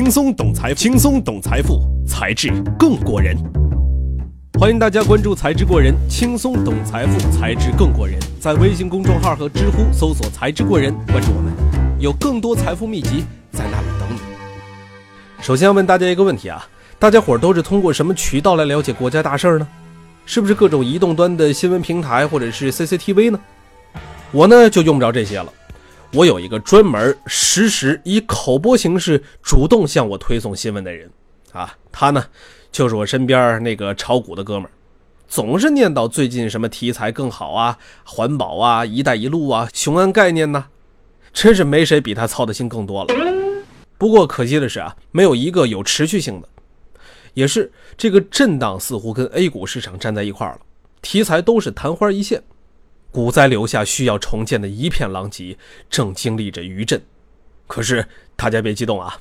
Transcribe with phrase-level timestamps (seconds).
[0.00, 3.36] 轻松懂财，轻松懂财富，才智更过人。
[4.58, 8.18] 欢迎大家关注“财智过人”，轻松懂财富，才智更过人。
[8.40, 11.52] 在微信公众号和知乎搜索“财智过人”，关注我们，
[11.98, 14.18] 有更多财富秘籍在那里等你。
[15.42, 16.66] 首先要问大家一个问题啊，
[16.98, 19.68] 大家伙都是通过什么渠道来了解国家大事儿呢？
[20.24, 23.38] 是不是各种移动端的新闻平台或者是 CCTV 呢？
[24.32, 25.52] 我呢就用不着这些了。
[26.12, 31.08] 我有一个专门实时以口播形式主动向我推送新闻的人，
[31.52, 32.24] 啊，他呢
[32.72, 34.70] 就是我身边那个炒股的哥们儿，
[35.28, 40.66] 总是念叨最近什么题材更好啊，环保啊，一带一路啊，雄安概念呢，
[41.32, 43.14] 真是没谁比他操的心更多了。
[43.96, 46.48] 不过可惜的是啊，没有一个有持续性的，
[47.34, 50.60] 也是这个震荡似乎跟 A 股市场站在一块儿了，
[51.02, 52.42] 题材都是昙花一现。
[53.10, 55.56] 股灾留下需要重建的一片狼藉，
[55.88, 57.02] 正经历着余震。
[57.66, 58.06] 可是
[58.36, 59.18] 大家别激动啊！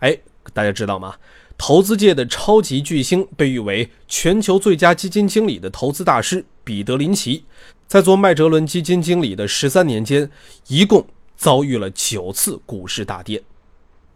[0.00, 0.18] 哎，
[0.52, 1.14] 大家知道吗？
[1.58, 7.44] 投资界的超级巨星，被誉为全球最佳基金经理的投资大师彼得林奇，
[7.86, 10.30] 在做麦哲伦基金经理的十三年间，
[10.66, 11.06] 一共
[11.36, 13.42] 遭遇了九次股市大跌。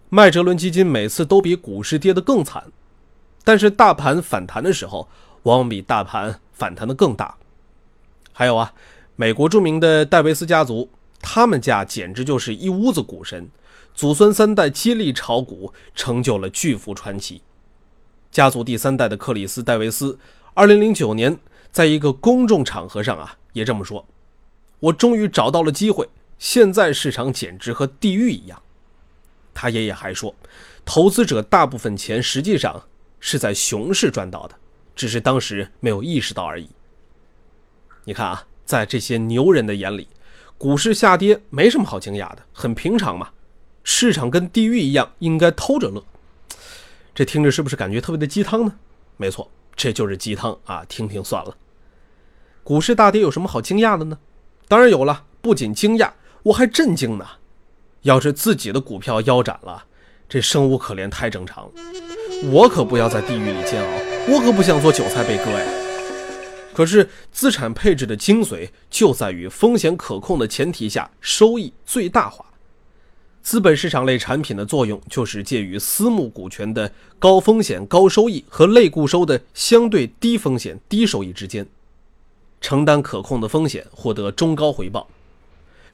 [0.09, 2.65] 麦哲伦基金每次都比股市跌得更惨，
[3.45, 5.09] 但是大盘反弹的时候，
[5.43, 7.37] 往往比大盘反弹的更大。
[8.39, 8.75] 还有啊，
[9.15, 10.91] 美国著名的戴维斯家族，
[11.23, 13.49] 他们家简直就是一屋子股神，
[13.95, 17.41] 祖孙三代接力炒股，成就了巨富传奇。
[18.31, 20.19] 家族第三代的克里斯·戴维斯，
[20.53, 21.39] 二零零九年
[21.73, 24.07] 在一个公众场合上啊，也这么说
[24.81, 26.07] ：“我终于找到了机会，
[26.39, 28.63] 现在市场简直和地狱一样。”
[29.55, 30.35] 他爷爷还说
[30.85, 32.83] ：“投资者大部分钱实际上
[33.19, 34.55] 是在熊市赚到的，
[34.95, 36.69] 只是当时没有意识到而已。”
[38.09, 40.07] 你看啊，在这些牛人的眼里，
[40.57, 43.31] 股市下跌没什么好惊讶的，很平常嘛。
[43.83, 46.05] 市场跟地狱一样，应该偷着乐。
[47.13, 48.75] 这听着是不是感觉特别的鸡汤呢？
[49.17, 50.85] 没错，这就是鸡汤啊！
[50.89, 51.57] 听听算了。
[52.63, 54.19] 股市大跌有什么好惊讶的呢？
[54.69, 56.13] 当然有了，不仅惊讶，
[56.45, 57.27] 我还震惊呢。
[58.03, 59.85] 要是自己的股票腰斩了，
[60.29, 61.73] 这生无可恋太正常了。
[62.53, 63.91] 我可不要在地狱里煎熬，
[64.29, 65.86] 我可不想做韭菜被割呀。
[66.77, 72.45] 可是，资产配置的精髓就在于风险可控的前提下，收益最大化。
[73.43, 81.67] 资本市场类产品的作用就是介于私募股权的高风险高收益和类固收的相对低风险低收益之间，
[82.61, 85.09] 承担可控的风险，获得中高回报；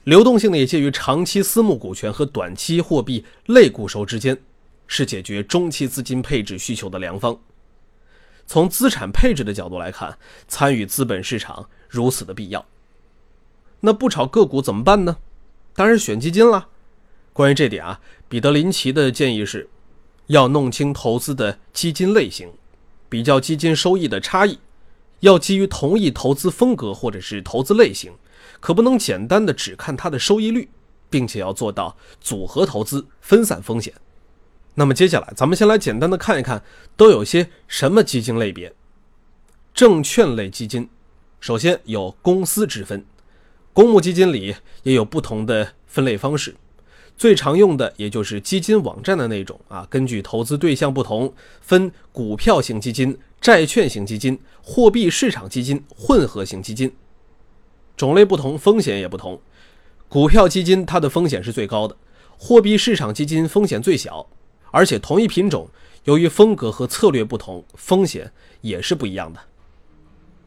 [0.03, 4.37] 流动性呢，也介于长期私募股权和短期货币类固收之间，
[4.87, 7.39] 是解决中期资金配置需求的良方。
[8.45, 10.17] 从资产配置的角度来看，
[10.47, 12.65] 参与资本市场如此的必要。
[13.79, 15.17] 那不炒个股怎么办呢？
[15.75, 16.67] 当然选基金了。
[17.33, 17.99] 关于这点啊，
[18.29, 19.67] 彼得林奇的建议是，
[20.27, 22.51] 要弄清投资的基金类型，
[23.09, 24.59] 比较基金收益的差异，
[25.21, 28.13] 要基于同一投资风格或者是投资类型，
[28.59, 30.69] 可不能简单的只看它的收益率，
[31.09, 33.93] 并且要做到组合投资，分散风险。
[34.75, 36.63] 那么接下来，咱们先来简单的看一看
[36.97, 38.73] 都有些什么基金类别。
[39.73, 40.89] 证券类基金，
[41.39, 43.05] 首先有公司之分，
[43.71, 46.55] 公募基金里也有不同的分类方式，
[47.17, 56.91] 最常用的也就是基金网站的那种啊，根据投资对象不同，分股票型基金、债券型基金、货币市场基金、混合型基金，
[57.95, 59.39] 种类不同，风险也不同。
[60.07, 61.97] 股票基金它的风险是最高的，
[62.37, 64.27] 货币市场基金风险最小。
[64.73, 65.69] 而且同一品种，
[66.05, 69.39] 由于风格和策略不同，风险也是不一样的。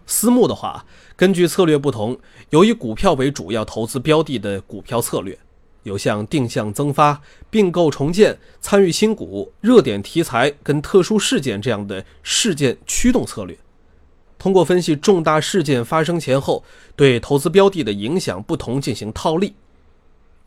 [0.04, 2.18] 私募的话，根据策略不同，
[2.50, 5.38] 有以股票为主要投资标的的股票策略，
[5.84, 13.56] 有像定向增发、并购重建、参与新股、热点题材跟特殊事件这样的事件驱动策略。
[14.36, 16.64] 通过分析重大事件发生前后
[16.96, 19.54] 对投资标的的影响不同进行套利。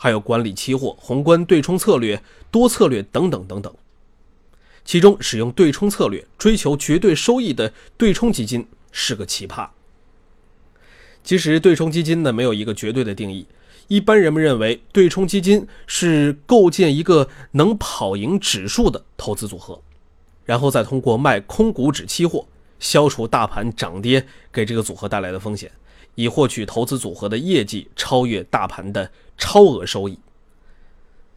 [0.02, 3.72] 还有管理期货、宏观对冲策略、多策略等等等等。
[4.86, 9.68] 其中使用对冲策略、追求绝对收益的对冲基金是个奇葩。
[11.22, 13.46] 其实对冲基金呢没有一个绝对的定义，
[13.90, 19.82] 一般人们认为对冲基金是构建一个能跑赢指数的投资组合，
[20.46, 22.48] 然后再通过卖空股指期货
[22.80, 25.70] 消除大盘涨跌给这个组合带来的风险。
[26.20, 30.20] 以获取投资组合的业绩超越大盘的超额收益，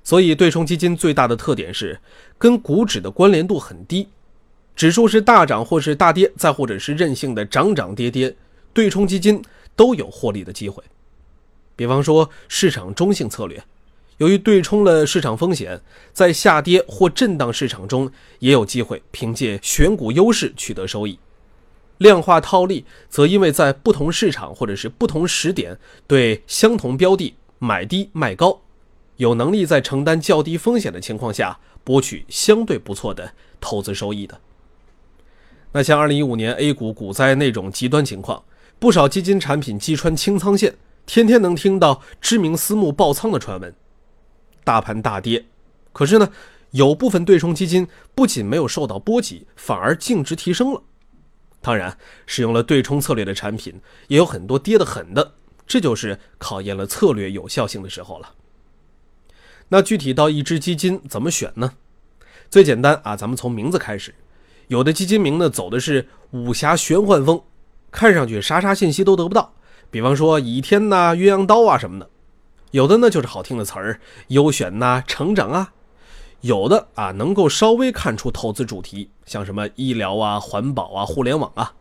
[0.03, 2.01] 所以对冲基金最大的特点是
[2.37, 4.09] 跟股指的关联度很低，
[4.75, 8.35] 指数是大涨或是大跌，再或者是任性的涨涨跌跌，
[8.73, 9.41] 对冲基金
[9.77, 10.83] 都有获利的机会。
[11.77, 13.63] 比方说市场中性策略，
[14.17, 15.81] 由于对冲了市场风险，
[16.13, 21.17] 在下跌或震荡市场中也有机会凭借选股优势取得收益。
[22.03, 28.61] 量化套利则因为在不同市场或者是不同时点对相同标的买低卖高，
[29.17, 34.39] 有能力在承担较低风险的情况下博取相对不错的投资收益的。
[35.73, 38.45] 那像2015年 A 股股灾那种极端情况，
[38.79, 40.75] 不少基金产品击穿清仓线，
[41.07, 43.75] 天天能听到知名私募爆仓的传闻。
[44.65, 45.47] 大盘大跌，
[45.93, 46.31] 可是呢，
[46.73, 50.83] 有部分对冲基金不仅没有受到波及，反而净值提升了。
[51.63, 55.35] 当然，使用了对冲策略的产品也有很多跌得很的，
[55.67, 58.35] 这就是考验了策略有效性的时候了。
[59.69, 61.75] 那具体到一只基金怎么选呢？
[62.51, 64.15] 最简单啊，咱们从名字开始。
[64.69, 67.43] 有的基金名呢走的是武侠玄幻风，
[67.91, 69.55] 看上去啥啥信息都得不到，
[69.91, 72.11] 比方说倚天呐、鸳鸯刀啊什么的。
[72.73, 75.73] 有的呢就是好听的词儿，优选呐、成长啊；
[76.41, 81.75] 有的啊能够稍微看出投资主题，像什么医疗啊、环保啊、互联网啊。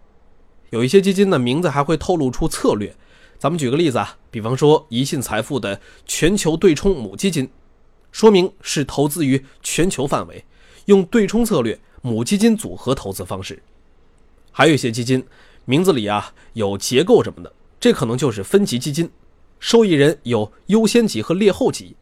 [0.69, 2.95] 有一些基金呢名字还会透露出策略，
[3.38, 7.49] 咱们举个例子啊，比方说宜信财富的全球对冲母基金，
[8.11, 10.45] 说明是投资于全球范围，
[10.85, 13.61] 用对冲策略母基金组合投资方式。
[14.51, 15.25] 还有一些基金
[15.65, 19.09] 名字里啊有结构什么的，这可能就是分级基金。
[19.59, 21.95] 受益人有优先级和劣后级，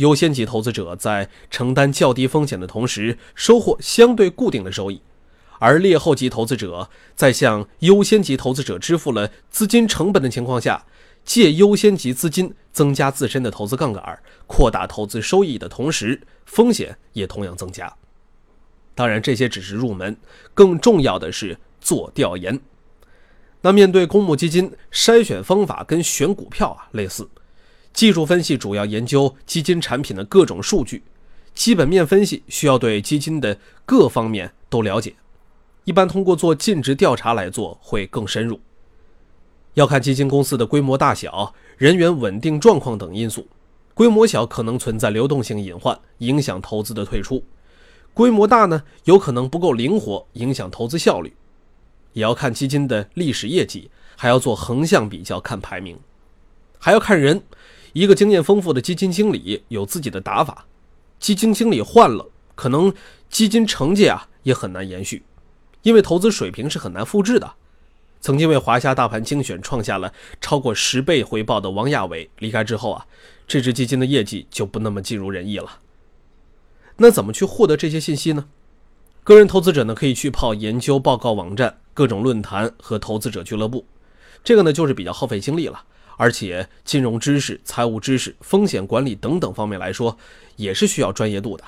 [0.00, 5.02] 优先级投资者在承担较低风险的同时，收获相对固定的收益；
[5.58, 10.86] 而劣后级投资者在向优先级投资者支付了资金成本的情况下，
[11.22, 17.94] 借优先级资金增加自身的投资杠杆，扩大投资收益的同时，风险也同样增加。
[18.94, 20.16] 当然，这些只是入门，
[20.54, 22.58] 更重要的是做调研。
[23.60, 27.28] 那面对公募基金筛选方法跟选股票啊类似，
[27.92, 31.02] 技术分析主要研究基金产品的各种数据，
[31.54, 35.14] 基本面分析需要对基金的各方面都了解，
[35.84, 38.60] 一般通过做尽职调查来做会更深入。
[39.74, 43.46] 要看基金公司的规模大小、人员稳定状况等因素，
[43.94, 47.42] 规模小可能存在流动性隐患，影响投资的退出；
[48.14, 51.34] 规模大呢，有可能不够灵活，影响投资效率。
[52.12, 55.98] 也要看基金的历史业绩，还要做横向比较，看排名，
[56.78, 57.42] 还要看人。
[57.92, 60.66] 一个经验丰富的基金经理有自己的打法，
[61.18, 62.92] 基金经理换了，可能
[63.28, 65.24] 基金成绩啊也很难延续，
[65.82, 67.54] 因为投资水平是很难复制的。
[68.20, 73.06] 曾经为华夏大盘精选创下了超过十倍回报的王亚伟离开之后啊，
[73.48, 75.78] 这支基金的业绩就不那么尽如人意了。
[76.98, 78.46] 那怎么去获得这些信息呢？
[79.24, 83.86] 个人投资者呢，可以去泡研究报告网站、各种论坛和投资者俱乐部，
[84.44, 85.82] 这个呢就是比较耗费精力了，
[86.16, 90.16] 而且金融知识、财务知识、风险管理等等方面来说，
[90.56, 91.64] 也是需要专业度的。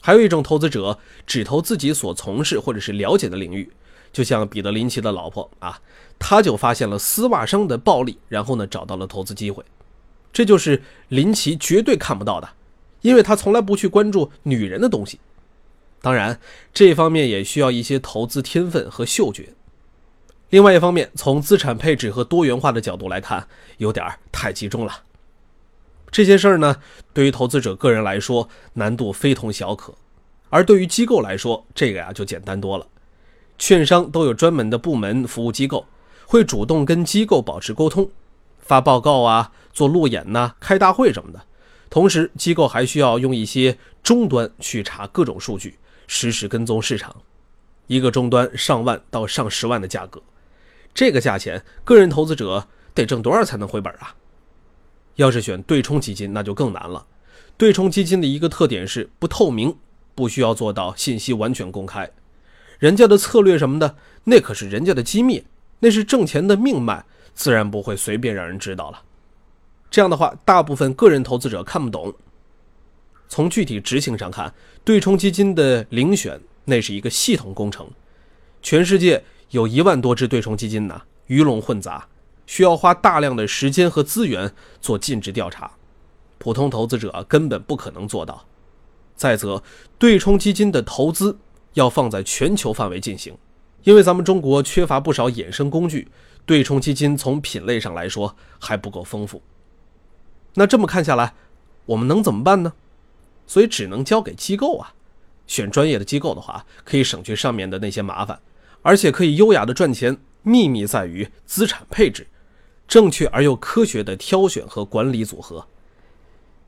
[0.00, 3.70] 还有一种投资者只投自己所从事或者是了解的领域，
[4.12, 5.80] 就像彼得林奇的老婆啊，
[6.18, 9.64] 他就发现了丝袜商的暴利，然后呢找到了投资机会，
[10.32, 12.48] 这就是林奇绝对看不到的，
[13.02, 15.20] 因为他从来不去关注女人的东西。
[16.00, 16.40] 当然，
[16.74, 19.50] 这方面也需要一些投资天分和嗅觉。
[20.52, 24.92] 另外一方面，从资产配置和多元化的角度来看，有点太集中了。
[26.10, 26.76] 这些事儿呢，
[27.14, 29.94] 对于投资者个人来说难度非同小可，
[30.50, 32.86] 而对于机构来说，这个呀就简单多了。
[33.58, 35.86] 券商都有专门的部门服务机构，
[36.26, 38.10] 会主动跟机构保持沟通，
[38.58, 41.40] 发报告啊，做路演呐，开大会什么的。
[41.88, 45.78] 同时，机构还需要用一些终端去查各种数据。
[46.06, 47.16] 实时跟踪市场，
[47.86, 50.20] 一个终端上万到上十万的价格，
[50.94, 54.14] 这个价钱，个人投资者得挣多少才能回本啊？
[55.16, 57.06] 要是选对冲基金，那就更难了。
[57.56, 59.76] 对冲基金的一个特点是不透明，
[60.14, 62.10] 不需要做到信息完全公开，
[62.78, 65.44] 人家的策略什么的，那可是人家的机密，
[65.80, 69.02] 那是挣钱的命脉，自然不会随便让人知道了。
[69.90, 72.14] 这样的话，大部分个人投资者看不懂。
[73.28, 74.52] 从具体执行上看，
[74.84, 77.90] 对冲基金的遴选那是一个系统工程。
[78.62, 79.22] 全世界
[79.52, 82.08] 有一万多只对冲基金呢，鱼龙混杂，
[82.46, 85.70] 需要花大量的时间和资源做尽职调查，
[86.38, 88.46] 普通投资者根本不可能做到。
[89.14, 89.62] 再则，
[89.98, 91.36] 对冲基金的投资
[91.74, 93.36] 要放在全球范围进行，
[93.82, 96.08] 因为咱们中国缺乏不少衍生工具，
[96.46, 99.42] 对冲基金从品类上来说还不够丰富。
[100.54, 101.34] 那这么看下来，
[101.84, 102.72] 我们能怎么办呢？
[103.46, 104.94] 所以只能交给机构啊，
[105.46, 108.40] 选专业的机构的话，可以省去上面的那些麻烦，
[108.82, 110.18] 而且可以优雅的赚钱。
[110.44, 112.26] 秘密在于资产配置，
[112.88, 115.64] 正确而又科学的挑选和管理组合。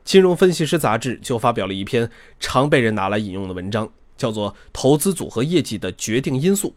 [0.04, 6.68] 金融分析师杂志就发表了一篇常被人拿来引用的文章，叫做《投资组合业绩的决定因素》，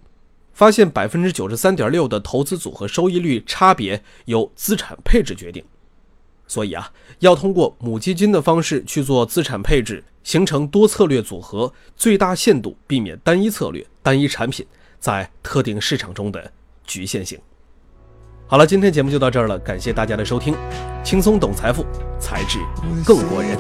[0.54, 5.64] 发现百分之九十三点六的投资组合收益率差别由资产配置决定。
[6.48, 14.66] 所以啊，要通过母基金的方式去做资产配置，形成多策略组合，最大限度避免单一策略、单一产品
[15.00, 16.52] 在特定市场中的
[16.84, 17.40] 局限性。
[18.48, 20.56] 好了，今天节目就到这儿了，感谢大家的收听，
[21.04, 21.86] 轻松懂财富，
[22.20, 22.60] 才智
[23.06, 23.58] 更过人。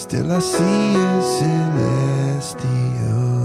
[0.00, 1.20] Still I see a
[2.56, 3.39] celestial